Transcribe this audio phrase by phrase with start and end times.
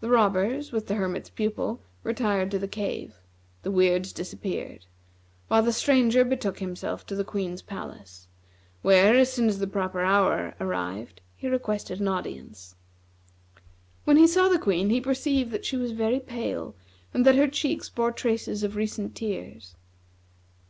[0.00, 3.16] The robbers, with the Hermit's Pupil, retired to the cave;
[3.62, 4.86] the Weirds disappeared;
[5.48, 8.26] while the Stranger betook himself to the Queen's palace,
[8.80, 12.74] where, as soon as the proper hour arrived, he requested an audience.
[14.04, 16.74] When he saw the Queen, he perceived that she was very pale
[17.12, 19.76] and that her cheeks bore traces of recent tears.